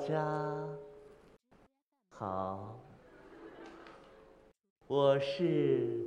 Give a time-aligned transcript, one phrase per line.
[0.00, 0.66] 大家
[2.08, 2.80] 好，
[4.86, 6.00] 我是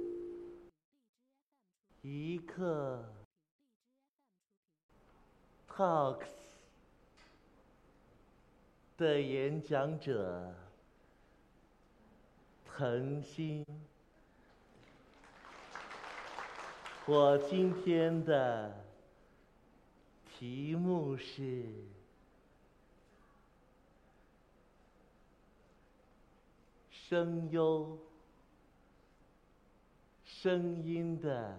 [2.02, 3.06] 一刻
[5.70, 6.26] Talks
[8.98, 10.52] 的演讲者
[12.66, 13.64] 腾鑫。
[17.06, 18.76] 我今天的
[20.36, 21.64] 题目是
[27.14, 27.96] 声优，
[30.24, 31.56] 声音的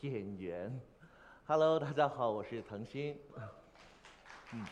[0.00, 0.80] 演员。
[1.46, 3.16] Hello，大家好，我是腾鑫。
[4.52, 4.64] 嗯，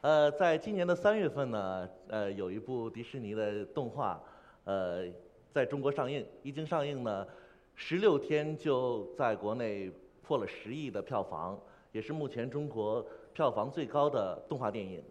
[0.00, 4.18] 呃，在今年的三月份呢，呃，有一部迪士尼的动画，
[4.64, 5.06] 呃。
[5.52, 7.26] 在中国上映，一经上映呢，
[7.74, 11.60] 十六天就在国内破了十亿的票房，
[11.92, 15.04] 也是目前中国票房最高的动画电影。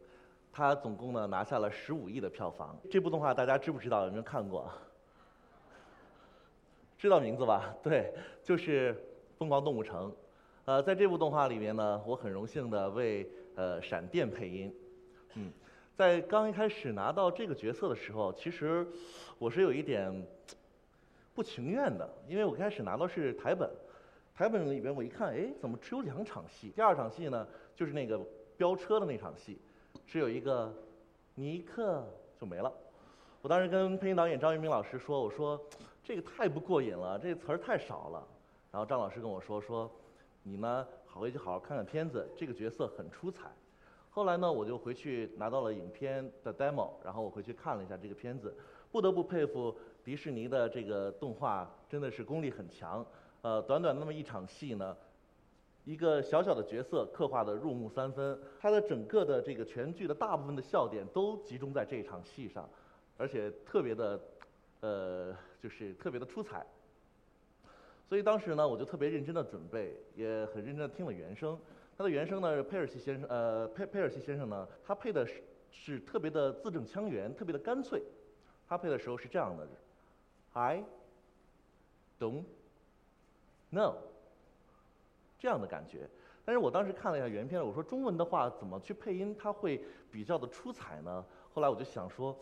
[0.57, 2.79] 它总共呢拿下了十五亿的票房。
[2.89, 4.05] 这部动画大家知不知道？
[4.05, 4.71] 有没有看过？
[6.97, 7.75] 知道名字吧？
[7.83, 8.93] 对，就是
[9.37, 10.09] 《疯狂动物城》。
[10.63, 14.73] 呃，在这部动画里面呢，我很荣幸的为呃闪电配音。
[15.33, 15.51] 嗯。
[15.93, 18.87] 在刚一开始拿到这个角色的时候，其实
[19.37, 20.25] 我是有一点
[21.33, 23.69] 不情愿的，因为我开始拿到是台本，
[24.33, 26.71] 台本里边我一看，哎，怎么只有两场戏？
[26.73, 27.45] 第二场戏呢，
[27.75, 28.17] 就是那个
[28.55, 29.57] 飙车的那场戏，
[30.07, 30.73] 只有一个
[31.33, 32.05] 尼克
[32.39, 32.71] 就没了。
[33.41, 35.59] 我当时跟配音导演张云明老师说，我说
[36.03, 38.27] 这个太不过瘾了，这词儿太少了。
[38.71, 39.89] 然后张老师跟我说说，
[40.43, 43.49] 你呢，好回去好好看看片子，这个角色很出彩。
[44.09, 48.55] 后来呢，我就回去拿到了影片的 demo，然后我回去看了一下这个片子，
[48.91, 53.05] 不得不佩服迪士尼的这个动画真的是功力很强。
[53.41, 54.95] 呃，短短那么一场戏呢，
[55.85, 62.67] 一个小小的角色刻画的入木三分，他的整个的这个全剧的大部分的笑点都集中在这场戏上，
[63.17, 64.19] 而且特别的，
[64.81, 66.65] 呃，就是特别的出彩。
[68.09, 71.57] 所以当时呢，我就特别认真的准备，也很认真的听了原声。
[71.97, 78.01] 他的原声呢，佩尔西先生，呃，佩佩尔西先生呢，他配的是是特别的字正腔圆，特别的干脆。
[78.67, 79.67] 他配的时候是这样的
[80.53, 80.83] ，I
[82.19, 82.43] don't
[83.71, 83.95] know，
[85.45, 86.09] 这样的感觉。
[86.43, 89.79] 但是我当时看了一下原片，我说中文的话怎么去配音，它会
[90.11, 91.23] 比较的出彩呢？
[91.53, 92.35] 后来我就想说，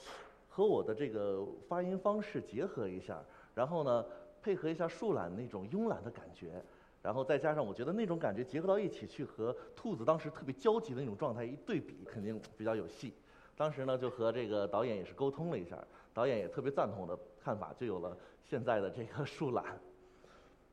[0.48, 3.22] 和我的这个发音方式结合一下，
[3.54, 4.06] 然后呢，
[4.42, 6.64] 配合一下树懒那种慵懒的感觉。
[7.02, 13.14] 然后再加上，我觉得那种感觉结合到一起去，和兔子当时特别焦急的那种状态一对比，肯定比较有戏。
[13.58, 15.78] 当时呢，就和这个导演也是沟通了一下，
[16.14, 19.66] 导演也特别赞同我的看法，就有了现在的这个树懒。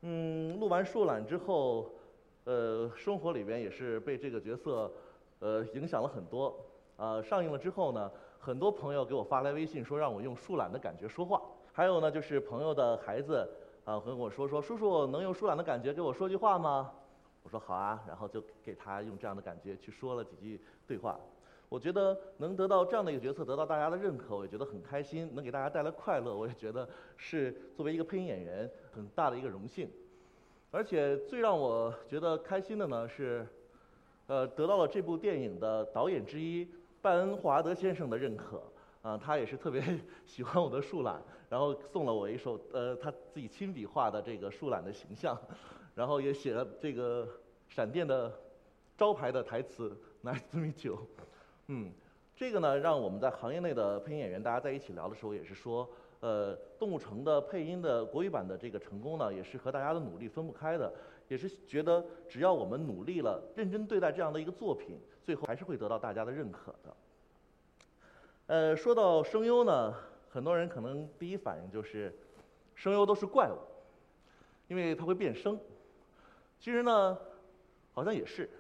[0.03, 1.93] 嗯，录完树懒之后，
[2.51, 4.91] 呃，生活里边也是被这个角色，
[5.39, 6.59] 呃，影响了很多。
[6.97, 11.41] 啊，上映了之后呢，很多朋友给我发来微信说让我用树懒的感觉说话，
[11.73, 13.49] 还有呢，就是朋友的孩子。
[13.85, 16.91] 啊，跟我说说，叔叔能用舒懒的感觉给我说句话吗？
[17.45, 21.21] 我说好啊，然后就给他用这样的感觉去说了几句对话。
[21.69, 29.89] 我觉得能得到这样的一个角色，得到大家的认可，我也觉得很开心，能给大家带来快乐，我也觉得是作为一个配音演员很大的一个荣幸。
[30.71, 33.47] 而且最让我觉得开心的呢是，
[34.27, 36.69] 呃，得到了这部电影的导演之一
[37.03, 38.63] 拜恩·华德先生的认可。
[39.03, 39.83] 啊，他也是特别
[40.27, 45.35] 喜欢我的树懒，然后送了我一首呃他自己亲笔画的这个树懒的形象，
[45.95, 47.27] 然后也写了这个
[47.67, 48.31] 闪电的
[48.99, 50.99] 招牌的台词 “Nice to meet you”。
[51.69, 51.91] 嗯，
[52.37, 55.89] 这个呢，让我们在行业内的配音演员大家在一起聊的时候，也是说，
[56.21, 60.93] 呃，动物城的配音的国语版的这个成功呢，也是和大家的努力分不开的，
[61.29, 66.97] 也是觉得只要我们努力了，认真对待这样的一个作品，最后还是会得到大家的认可的。
[68.47, 69.95] 呃，说到声优呢，
[70.29, 72.15] 很多人可能第一反应就是，
[72.75, 73.57] 声优都是怪物，
[74.69, 75.59] 因为它会变声。
[76.59, 77.19] 其实呢，
[77.93, 78.51] 好像也是。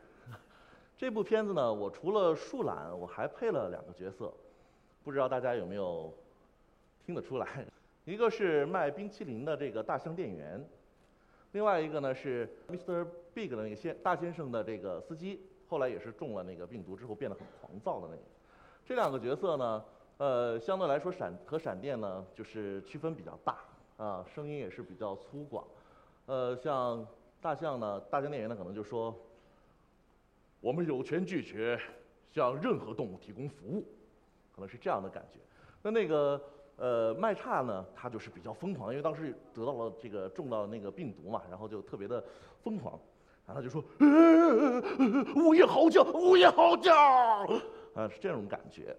[0.96, 4.32] 这部片子呢，我除了树懒，我还配了两个角色，
[5.02, 6.14] 不知道大家有没有
[7.10, 7.66] 听得出来？
[8.06, 10.64] 一个是卖冰淇淋的这个大象店员，
[11.50, 13.04] 另外一个呢是 Mr.
[13.34, 18.22] Big 的那个先大先生的这个司机，后来也是中了那个病毒之后变得很狂躁的那个。
[18.84, 19.84] 这两个角色呢，
[20.18, 23.58] 呃，相对来说闪和闪电呢，就是区分比较大
[23.96, 25.64] 啊，声音也是比较粗犷。
[26.26, 27.04] 呃，像
[27.40, 29.12] 大象呢，大象店员呢，可能就说，
[30.60, 31.76] 我们有权拒绝
[32.32, 33.84] 向任何动物提供服务，
[34.54, 35.40] 可能是这样的感觉。
[35.82, 36.38] 那那个
[36.80, 42.24] 呃麦叉呢，他就是比较疯狂，因为当时得到了这个中到那个病毒嘛，然后就特别的
[42.62, 42.98] 疯狂。
[43.46, 44.80] 然后他就说，呃
[45.36, 46.94] 午夜嚎叫，午夜嚎叫，
[47.94, 48.96] 啊，是这种感觉。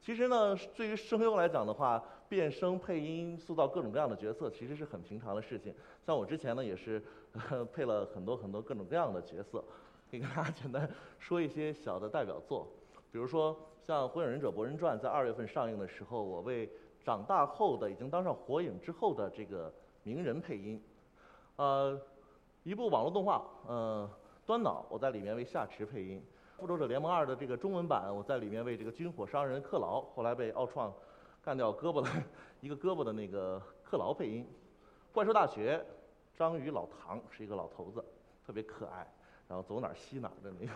[0.00, 5.74] 其实呢，对于声优来讲的话，变声、配音、塑造各种各样的角色，其实是很平常的事情。
[6.04, 7.02] 像我之前呢，也是
[7.72, 9.64] 配了很多很多各种各样的角色，
[10.10, 10.88] 可以跟大家简单
[11.18, 12.68] 说一些小的代表作。
[13.10, 13.56] 比如说，
[13.86, 16.68] 像《火影忍者博人传》在二月份上映的时候，我为
[17.04, 19.72] 长大后的已经当上火影之后的这个
[20.02, 20.82] 鸣人配音。
[21.56, 22.00] 呃，
[22.62, 24.08] 一部网络动画，呃，
[24.46, 26.22] 端脑，我在里面为夏池配音。
[26.58, 30.92] 复仇者联盟二的这个中文版，我在里面为这个军火商人克劳，后来被奥创
[31.42, 32.08] 干掉胳膊的
[32.60, 34.46] 一个胳膊的那个克劳配音。
[35.12, 35.84] 怪兽大学，
[36.36, 38.04] 章鱼老唐是一个老头子，
[38.46, 39.06] 特别可爱，
[39.48, 40.72] 然后走哪吸哪的那个。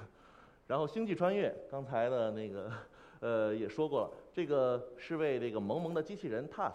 [0.66, 2.68] 然后星际穿越，刚才的那个
[3.26, 6.70] 呃也说过了，这个是为这个萌萌的机器人 TAS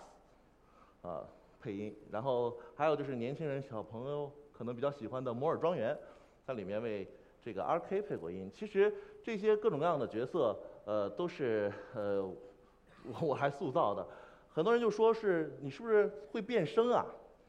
[1.02, 1.24] 啊
[1.62, 1.96] 配音。
[2.12, 5.98] 然后还有就是年轻人小朋友可能比较喜欢的摩尔庄园，
[6.46, 7.08] 在里面为
[7.42, 8.52] 这个 RK 配过音。
[8.54, 8.94] 其实
[9.24, 14.06] 这些各种各样的角色，呃，都是呃我我还塑造的。
[14.54, 17.06] 很多人就说是你是不是会变声啊？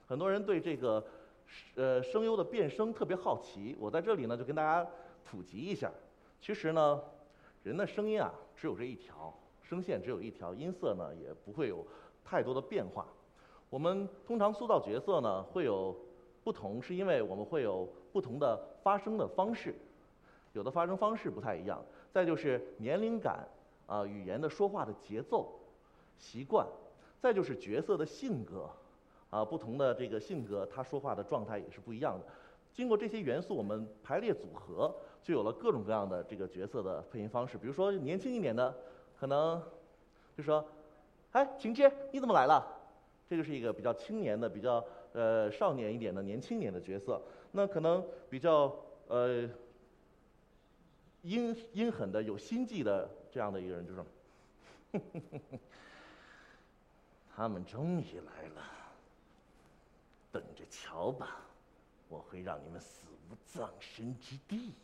[0.07, 1.05] 很多人对这个
[1.75, 3.75] 呃声优的变声特别好奇。
[3.81, 4.89] 我在这里呢就跟大家
[5.25, 5.91] 普及一下。
[6.41, 7.03] 其实呢，
[7.63, 9.33] 人的声音啊只有这一条，
[9.63, 11.87] 声线只有一条，音色呢也不会有
[12.25, 13.07] 太多的变化。
[13.71, 15.97] 我们通常塑造角色呢会有
[16.45, 19.75] 不同，是因为我们会有不同的发声的方式，
[20.53, 21.83] 有的发声方式不太一样。
[22.13, 23.49] 再就是年龄感
[23.87, 25.59] 啊，语言的说话的节奏、
[26.19, 26.67] 习惯，
[27.21, 28.69] 再就是角色的性格
[29.31, 32.27] 啊，不同的这个性格，他说话的状态也是不一样的。
[32.75, 37.57] 经过这些元素，我们排列组合，就有了各种各样的这个角色的配音方式。
[37.57, 38.75] 比如说年轻一点的，
[39.19, 39.63] 可能
[40.37, 40.65] 就说
[41.33, 42.79] ：“哎，晴姐，你怎么来了？”
[43.29, 47.21] 这就是一个比较青年的、比较呃少年一点的、年轻一点的角色。
[47.53, 48.75] 那可能比较
[49.09, 49.49] 呃
[51.23, 54.05] 阴阴狠的、有心计的这样的一个人，就说
[57.35, 58.63] ：“他们终于来了，
[60.31, 61.39] 等着瞧吧。”
[62.11, 64.75] 我会让你们死无葬身之地。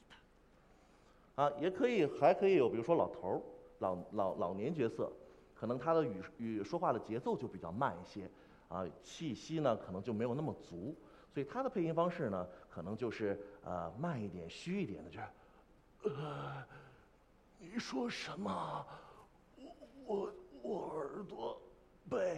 [1.38, 3.40] 啊，也可以，还可以有，比如说老头儿、
[3.79, 5.08] 老老老年角色，
[5.55, 8.29] 可能他的语语说话的节奏就比较慢一些，
[8.69, 10.93] 啊，气息呢可能就没有那么足，
[11.32, 15.26] 所以他的配音方式呢，可能就是呃慢一点、虚一点的，就是
[16.02, 16.64] 呃，
[17.61, 18.84] 你说什么？
[19.56, 19.76] 我
[20.06, 21.56] 我我耳朵
[22.11, 22.37] 背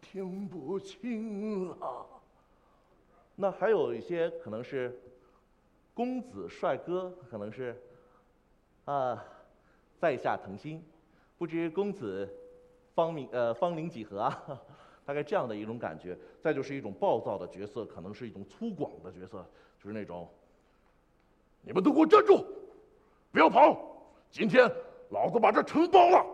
[0.00, 2.04] 听不清了。
[3.36, 5.00] 那还有一些可能是
[5.94, 7.80] 公子帅哥，可能是
[8.88, 9.22] 啊，
[9.98, 10.82] 在下腾心，
[11.36, 12.26] 不知公子
[12.94, 14.62] 芳名呃芳龄几何啊？
[15.04, 16.16] 大概这样的一种感觉。
[16.40, 19.44] 再就是一种暴躁的角色，可能是一种粗犷的角色，
[19.78, 20.26] 就是那种
[21.60, 22.42] 你们都给我站住，
[23.30, 23.78] 不要跑！
[24.30, 24.66] 今天
[25.10, 26.26] 老子把这城包了！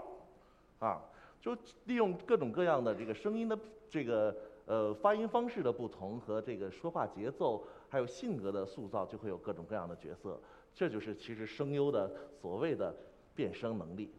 [0.79, 1.03] 啊，
[1.41, 1.57] 就
[1.87, 3.59] 利用各种各样的这个声音的
[3.91, 4.33] 这个。
[4.67, 10.41] 呃，发音方式的不同和这个说话节奏，还有性格的塑造，就会有各种各样的角色。
[10.75, 12.95] 这就是其实声优的所谓的
[13.35, 14.11] 变声能力。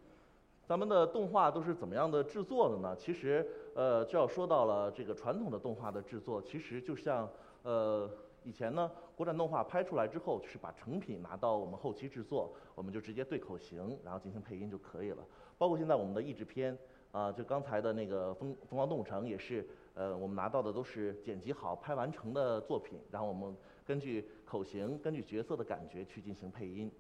[0.66, 2.96] 咱们的动画都是怎么样的制作的呢？
[2.96, 3.46] 其实，
[3.76, 7.30] 呃，就要说到了这个传统的动画的制作，其实就像
[7.62, 8.10] 呃
[8.44, 15.24] 以前呢，国产动画拍出来之后，就是把成品拿到我们后期制作，我们就直接对口型，然后进行配音就可以了。
[15.58, 16.76] 包括现在我们的译制片
[17.12, 19.68] 啊，就刚才的那个《疯疯狂动物城》也是。
[19.98, 26.92] 呃，我们拿到的都是剪辑好、拍完成的作品，然后我们根据口型、根据角色的感觉去进行配音。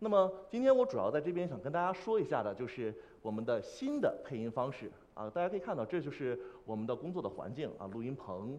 [0.00, 5.28] 那么今天我主要在这边想跟大家说一下的，就是我们的新的配音方式啊。
[5.28, 8.58] 大家可以看到，这就是我们的工作的环境啊，录音棚，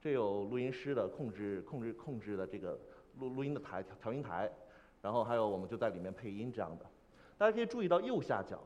[0.00, 2.78] 这有录音师的控制、控制、控制的这个
[3.18, 4.48] 录录音的台、调音台，
[5.02, 6.86] 然后还有我们就在里面配音这样的。
[7.36, 8.60] 大家可以注意到右下角，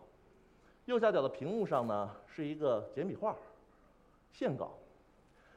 [0.85, 3.35] 右下角的屏幕上呢是一个简笔画。
[4.31, 4.79] 线稿，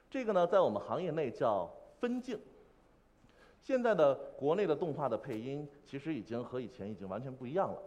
[0.10, 2.40] 这个呢，在我们行业内叫分镜。
[3.64, 7.82] 现在的国内的动画的配音，其实已经和以前已经完全不一样了。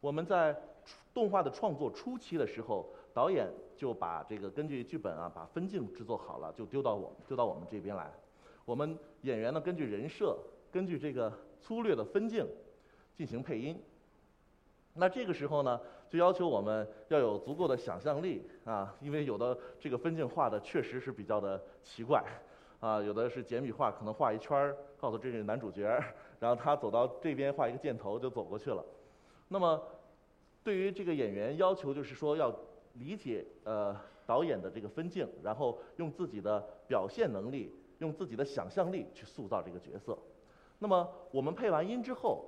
[0.00, 0.56] 我们在
[1.12, 3.46] 动画的创作初期的时候，导演
[3.76, 8.10] 就把这个根据剧本啊，把分镜制作好了，就丢到我丢到我们这边来。
[8.64, 10.38] 我们演员呢，根据人设，
[10.72, 11.30] 根据这个
[11.60, 12.46] 粗略的分镜
[13.14, 13.78] 进行配音。
[14.94, 15.78] 那这个时候呢？
[16.10, 22.22] 就要求我们要有足够的想象力啊，因为有的这个分镜画的确实是比较的奇怪，
[22.84, 25.98] 啊，有的是简笔画，可能画一圈儿，告诉这是男主角，
[26.38, 28.84] 然后他走到这边画一个箭头就走过去了。
[29.48, 29.82] 那么，
[30.62, 32.54] 对于这个演员要求就是说要
[32.92, 40.18] 理解呃导演的这个分镜，然后用自己的表现能力用自己的想象力去塑造这个角色。
[40.78, 42.44] 那么我们配完音之后，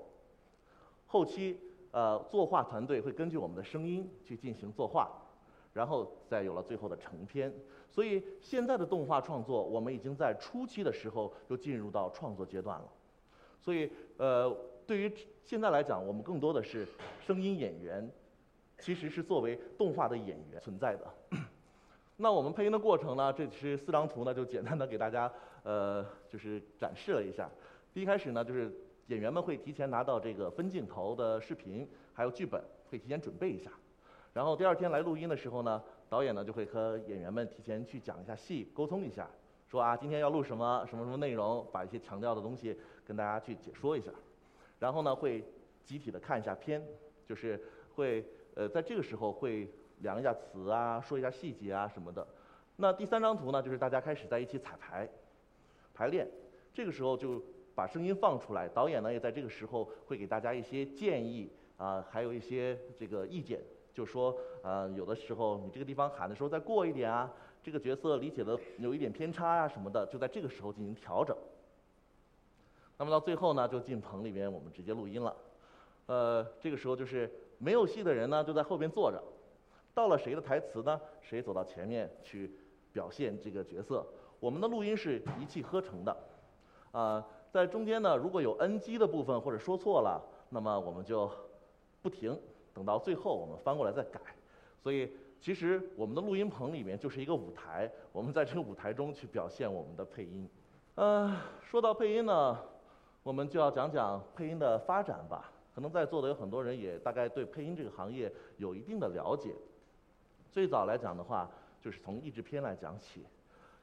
[1.07, 1.59] 后期
[1.93, 5.11] 呃作画团队会根据我们的声音去进行作画，
[5.77, 7.53] 然后再有了最后的成片。
[7.91, 12.89] 所以现在的动画创作，我们已经在初期的时候就进入到创作阶段了。
[13.61, 14.55] 所以呃，
[14.87, 15.13] 对于
[15.45, 16.89] 现在来讲，我们更多的是
[17.21, 18.11] 声音演员，
[18.79, 21.07] 其实是作为动画的演员存在的。
[22.17, 23.31] 那我们配音的过程呢？
[23.31, 25.31] 这是四张图呢，就简单的给大家
[25.63, 27.51] 呃，就是展示了一下。
[27.93, 28.73] 第一开始呢，就是
[29.09, 33.71] 演员们会提前拿到这个分镜头的视频，还有剧本，会提前准备一下。
[34.37, 39.27] 然后第二天来录音的时候呢，导演呢就会和演员们提前去讲一下戏，沟通一下，
[39.67, 44.11] 说啊今天要录什么什么什么内容，把一些强调的东西跟大家去解说一下。
[44.79, 45.43] 然后呢会
[45.87, 46.87] 集体的看一下片，
[47.27, 47.59] 就是
[47.95, 48.23] 会
[48.55, 49.67] 呃在这个时候会
[50.01, 52.29] 量一下词啊，说一下细节啊什么的。
[52.77, 55.09] 那第三张图呢，就是大家开始在一起彩排、
[55.95, 56.29] 排练，
[56.75, 57.43] 这个时候就。
[57.75, 63.61] 把声音放出来，导演呢也在这个时候会给大家一些建议啊，还有一些这个意见，
[63.97, 71.35] 就说啊，有的时候你这个地方喊的时候再过一点啊，这个角色理解的有一点偏差啊什么的，就在这个时候进行调整。
[72.99, 75.35] 那么到最后呢，就进棚里边我们直接录音了。
[76.05, 79.19] 呃，这个时候就是没有戏的人呢就在后边坐着，
[79.95, 82.55] 到了谁的台词呢，谁走到前面去
[82.93, 84.07] 表现这个角色。
[84.41, 86.15] 我们的录音是一气呵成的，
[86.93, 87.27] 啊。
[87.51, 91.31] 在中间呢，如果有 NG 的部分或者说错了，那么我们就
[92.03, 92.39] 不停，
[92.77, 94.21] 等到最后我们翻过来再改。
[94.79, 100.47] 所以其实我们的录音棚里面就是一个舞台，我们在这个舞台中去表现我们的配音。
[100.95, 102.59] 呃，说到配音呢，
[103.23, 105.51] 我们就要讲讲配音的发展吧。
[105.75, 109.55] 可能在座的有很多人也大概对配音这个行业有一定的了解。
[110.51, 113.27] 最早来讲的话，就是从译制片来讲起。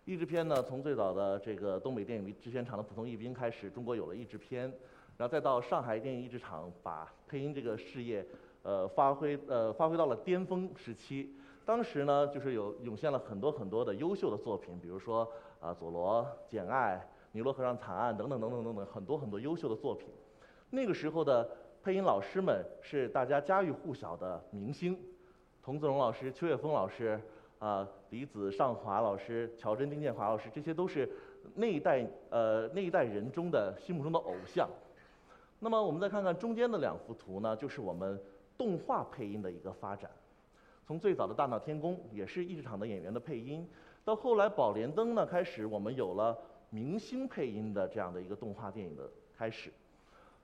[0.06, 4.64] 译制片呢，从最早的这个东北电影制片厂的普通译兵开始，中国有了译制片，
[5.18, 8.26] 然后再到上海电影译制厂，把配音这个事业，
[8.63, 11.36] 呃，发挥呃发挥到了巅峰时期。
[11.63, 15.25] 当时呢，就是有涌现了很多很多的优秀的作品，比如说
[15.60, 16.96] 啊《佐罗》《简爱》
[17.32, 20.08] 《尼罗河上惨案》等等等等等等很多很多优秀的作品。
[20.72, 21.48] 那个时候的
[21.84, 25.00] 配音老师们是大家家喻户晓的明星，
[25.62, 27.22] 童自荣老师、邱岳峰老师。
[27.60, 31.10] 啊，李子、尚华老师、乔真、丁建华老师，这些都是
[31.55, 34.70] 那一代呃那一代人中的心目中的偶像。
[35.60, 38.22] 那么我们再看看中间的两幅图呢，就是我们
[38.58, 40.10] 动画配音的一个发展。
[40.86, 43.68] 从最早的大闹天宫，也是译制厂的演员的配音，
[44.04, 46.38] 到后来宝莲灯呢，开始我们有了
[46.70, 49.72] 明星配音的这样的一个动画电影的开始。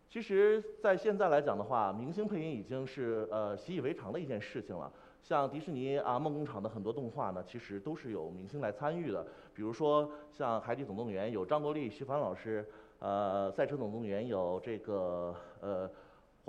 [0.10, 4.92] 其实，在现在来讲的话，明星配音已经是呃习以为常的一件事情了。
[5.22, 9.24] 像迪士尼啊梦工厂的很多动画呢，其实都是有明星来参与的。
[9.54, 12.66] 比如说像《海底总动员》有张国立、徐帆老师，
[13.00, 15.88] 呃，《赛车总动员》有这个呃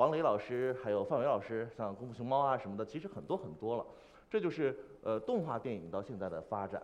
[0.00, 3.85] 黄磊老师，还有范伟老师，像《功夫熊猫》啊什么的，其实很多很多了。
[4.30, 6.83] 这就是呃动画电影到现在的发展。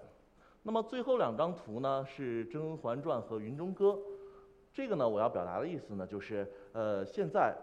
[0.62, 3.92] 那么最后两张图呢是《甄嬛传》和《云中歌》，
[4.70, 7.56] 这个呢我要表达的意思呢就是呃现在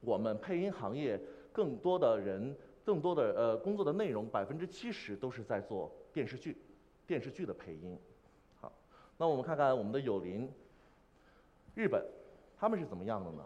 [0.00, 1.20] 我们配音行业
[1.52, 2.56] 更多的人。
[2.84, 6.56] 更多的呃工作的内容，百分之七十都是在做电视剧，
[7.08, 7.98] 电视剧的配音。
[8.60, 8.70] 好，
[9.16, 10.48] 那我们看看我们的友邻，
[11.74, 12.06] 日本，
[12.56, 13.42] 他们是怎么样的呢？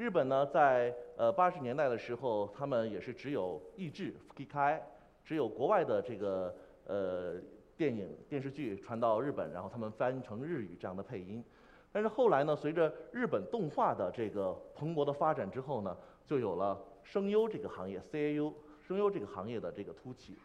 [0.00, 4.82] 日本呢，在呃八十年代的时候，他们也是只有译制 f 开，
[5.22, 7.34] 只有国外的这个呃
[7.76, 11.44] 电影电视剧传到日本，然后他们翻成日语这样的配音。
[11.92, 18.54] 但是后来呢，随着日本动画的这个蓬勃的发展之后呢，就有了声优这个行业 CAU。
[18.80, 20.38] 声优这个行业的这个突起，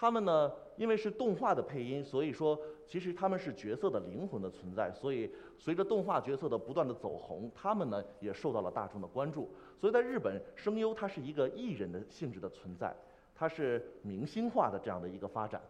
[0.00, 4.92] 他们呢，因为是动画的配音，所以说其实他们是角色的灵魂的存在。
[4.92, 5.28] 所以
[5.58, 9.50] 随着动画角色的不断的走红，他们呢也受到了大众的关注。
[9.76, 12.94] 所以在日本，声优它是一个艺人的性质的存在，
[13.34, 15.60] 它是明星化的这样的一个发展。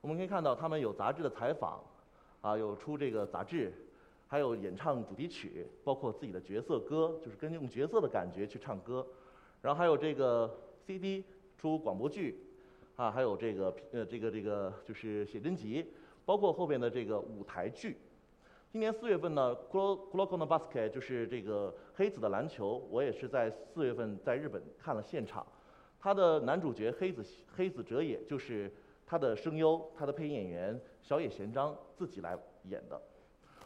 [0.00, 1.82] 我们可以看到，他们有杂志的采访，
[2.40, 3.72] 啊，有出这个杂志，
[4.28, 9.04] 还有演唱主题曲，包括自己的角色歌，就是根据用角色的感觉去唱歌，
[9.60, 10.48] 然后还有这个
[10.86, 11.24] CD。
[11.58, 12.40] 出广播剧，
[12.96, 15.86] 啊，还有这个呃，这个这个就是写真集，
[16.24, 17.96] 包括后边的这个舞台剧。
[18.70, 25.46] 今年四月份呢，Kuroko no Basket 就是这个黑子的篮球，我也是在四月份在日本看了现场。
[25.98, 28.72] 他的男主角黑子黑子哲也就是
[29.06, 33.00] 他的声优，他的配音演员小野贤章自己来演的。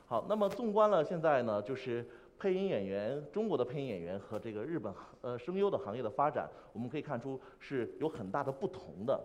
[0.06, 2.06] 好，那么纵观了现在呢，就是。
[2.38, 9.18] 配音演员，中国的配音演员和这个日本呃声优的行业的发展，我们可以看出是有很大的不同的。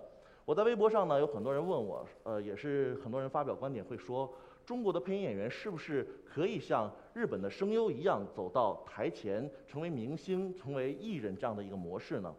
[0.46, 4.34] 我在微博上呢，有很多人问我，呃，也是很多人发表观点会说，
[4.66, 12.34] 中国的配音演员是不是可以像日本的声优一样走到台前，成为明星、成为艺人这样的一个模式呢？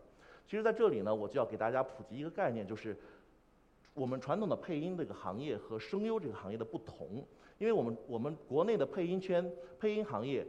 [0.46, 2.96] 其实，在这里呢，我就要给大家普及一个概念，就是
[3.94, 7.24] 我们传统的配音这个行业和声优这个行业的不同。
[7.58, 9.48] 因为我们我们国内的配音圈、
[9.78, 10.44] 配音行业，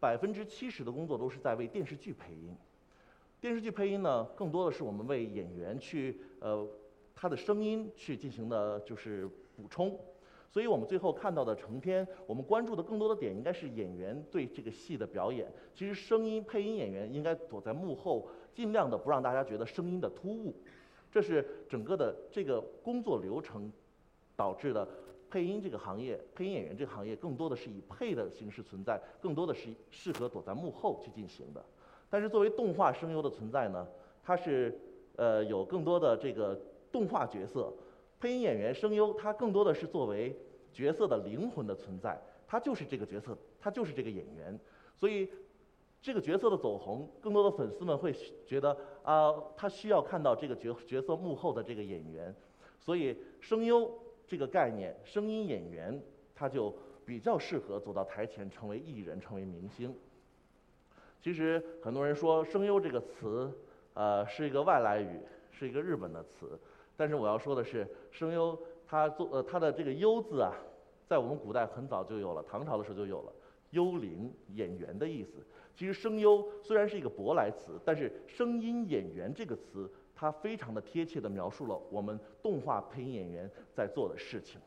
[0.00, 2.56] 百分之七十的工作都是在为电视剧配音。
[3.40, 6.66] 电视剧配音呢，更多的是我们为演员去呃
[7.14, 9.98] 他的声音去进行的就是补充。
[10.50, 15.46] 所以我们最后看到的成片，我们关注的更多的点应该是演员对这个戏的表演。
[15.74, 20.54] 其实声音配音演员应该躲在幕后，尽量的不让大家觉得声音的突兀。
[21.10, 23.72] 这是整个的这个工作流程
[24.36, 24.88] 导致的。
[25.30, 31.64] 配音这个行业，配音演员这个行业更多的是以配的形式存在，更多的是适合躲在幕后去进行的。
[32.10, 33.86] 但是作为动画声优的存在呢，
[34.22, 34.78] 它是
[35.16, 36.58] 呃有更多的这个
[36.90, 37.72] 动画角色。
[38.20, 40.36] 配音演员声优，他更多的是作为
[40.72, 44.58] 角色的灵魂的存在，他就是这个角色，他就是这个演员。
[44.96, 45.28] 所以，
[46.02, 48.12] 这个角色的走红，更多的粉丝们会
[48.44, 52.34] 觉得啊，他需要看到这个角角色幕后的这个演员。
[52.80, 53.88] 所以，声优
[54.28, 56.00] 这个概念，声音演员
[56.34, 56.72] 他就
[57.06, 59.92] 比较适合走到台前，成为艺人，成为明星。
[61.20, 63.50] 其实很多人说“声优”这个词，
[63.94, 65.18] 呃，是一个外来语，
[65.50, 66.58] 是一个日本的词。
[66.96, 68.56] 但是我要说的是，声优
[68.86, 70.52] 他做呃他的这个“优”字啊，
[71.06, 73.32] 在我们古代很早就有了，唐朝的时候就有了
[73.70, 75.32] “幽灵演员”的意思。
[75.74, 84.60] 其实声优虽然是一个舶来词，但是“声音演员”这个词，它非常的贴切的描述了我们动画配音演员在做的事情。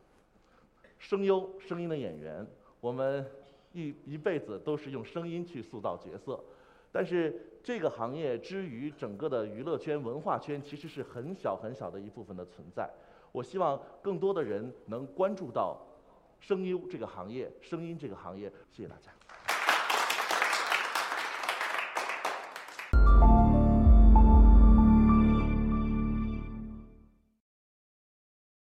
[0.97, 2.47] 声优，声音的演员，
[2.79, 3.29] 我们
[3.73, 6.41] 一一辈子都是用声音去塑造角色。
[6.89, 12.89] 但是这个行业之于整个的娱乐圈、文化圈，其实是很小很小的一部分的存在。
[13.33, 15.77] 我希望更多的人能关注到
[16.39, 18.49] 声优这个行业、声音这个行业。
[18.69, 19.20] 谢谢大家。